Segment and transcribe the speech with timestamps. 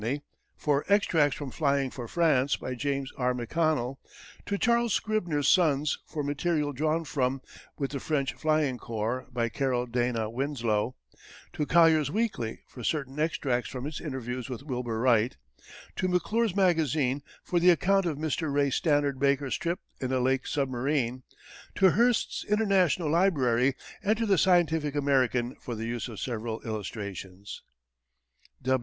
[0.55, 3.35] for extracts from Flying for France, by James R.
[3.35, 3.97] McConnell;
[4.47, 7.39] to Charles Scribner's Sons, for material drawn from
[7.77, 10.95] With the French Flying Corps, by Carroll Dana Winslow;
[11.53, 15.37] to Collier's Weekly, for certain extracts from interviews with Wilbur Wright;
[15.97, 18.51] to McClure's Magazine, for the account of Mr.
[18.51, 21.21] Ray Stannard Baker's trip in a Lake submarine;
[21.75, 27.61] to Hearst's International Library, and to the Scientific American, for the use of several illustrations.